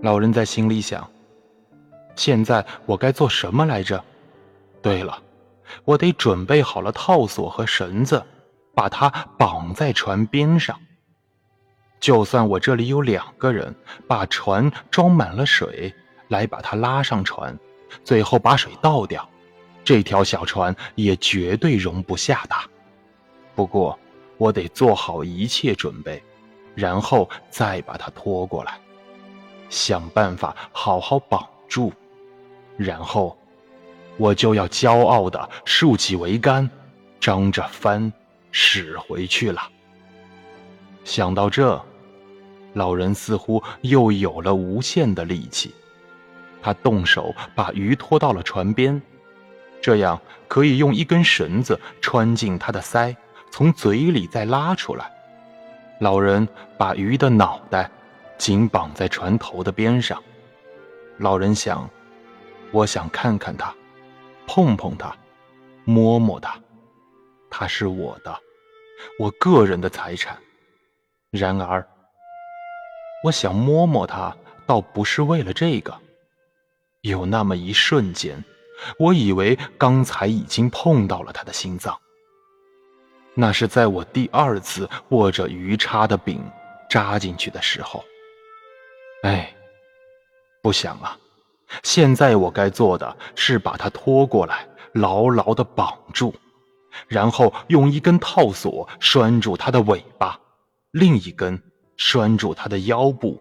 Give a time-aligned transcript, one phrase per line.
[0.00, 1.10] 老人在心里想：
[2.14, 4.02] 现在我该做什么来着？
[4.80, 5.20] 对了，
[5.84, 8.22] 我得准备好了套索和绳子，
[8.74, 10.78] 把它绑在船边上。
[11.98, 13.74] 就算我这里有两个人
[14.06, 15.92] 把船装满了水，
[16.28, 17.58] 来把它拉上船，
[18.04, 19.28] 最后把水倒掉，
[19.82, 22.64] 这条小船也绝对容不下它。
[23.56, 23.98] 不过，
[24.36, 26.22] 我得做好一切准备，
[26.76, 28.78] 然后再把它拖过来，
[29.68, 31.92] 想办法好好绑住，
[32.76, 33.36] 然后，
[34.16, 36.68] 我就要骄傲地竖起桅杆，
[37.20, 38.12] 张着帆
[38.50, 39.60] 驶回去了。
[41.04, 41.80] 想到这，
[42.74, 45.74] 老人似乎又有了无限的力气。
[46.60, 49.00] 他动手把鱼拖到了船边，
[49.80, 53.14] 这样可以用一根绳子穿进他的腮，
[53.50, 55.10] 从嘴里再拉出来。
[56.00, 57.90] 老人把鱼的脑袋
[58.38, 60.22] 紧绑在船头的边上。
[61.18, 61.88] 老人想
[62.72, 63.74] ：“我想看看它，
[64.46, 65.14] 碰碰它，
[65.84, 66.56] 摸摸它，
[67.50, 68.34] 它是我的，
[69.18, 70.38] 我个人的财产。”
[71.30, 71.86] 然而，
[73.24, 75.94] 我想摸摸它，倒不是为了这个。
[77.02, 78.42] 有那么一瞬间，
[78.98, 81.98] 我以为刚才已经碰到了他的心脏。
[83.34, 86.44] 那是在我第二次握着鱼叉的柄
[86.90, 88.04] 扎进去的时候。
[89.22, 89.54] 哎，
[90.62, 91.18] 不想啊！
[91.82, 96.34] 现在我该做的是把它拖过来，牢牢的绑住，
[97.06, 100.38] 然后用一根套索拴住它的尾巴。
[100.92, 101.62] 另一根
[101.98, 103.38] 拴住他的腰部，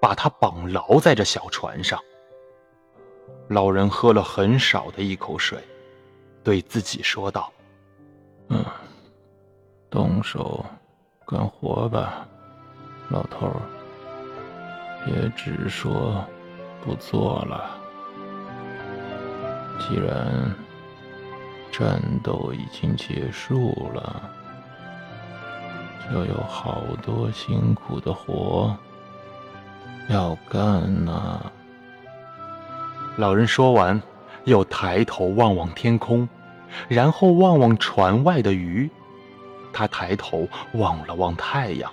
[0.00, 2.00] 把他绑牢在这小船上。
[3.48, 5.58] 老人喝了很少的一口水，
[6.42, 7.52] 对自己说道
[8.48, 8.64] ：“嗯，
[9.90, 10.64] 动手
[11.26, 12.26] 干活吧，
[13.10, 13.52] 老头。
[15.08, 16.24] 也只说
[16.84, 17.70] 不做了。
[19.78, 20.54] 既然
[21.72, 24.30] 战斗已经结束了。”
[26.10, 28.74] 就有好多辛苦的活
[30.08, 31.52] 要干呢。
[33.18, 34.00] 老人说完，
[34.44, 36.26] 又抬头望望天空，
[36.88, 38.90] 然后望望船外的鱼。
[39.70, 41.92] 他抬头望了望太阳，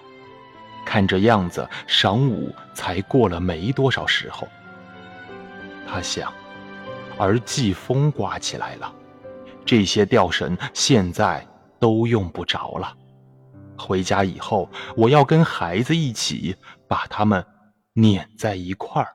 [0.86, 4.48] 看这样子，晌午才过了没多少时候。
[5.88, 6.32] 他想，
[7.18, 8.94] 而季风刮起来了，
[9.66, 11.46] 这些吊绳现在
[11.80, 12.94] 都用不着了。
[13.78, 16.56] 回家以后，我要跟孩子一起
[16.88, 17.46] 把它们
[17.96, 19.10] 粘在一块儿。